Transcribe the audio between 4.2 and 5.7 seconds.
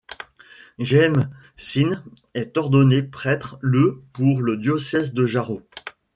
le diocèse de Jaro.